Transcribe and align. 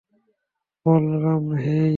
Balaram, 0.85 1.45
হেই। 1.55 1.89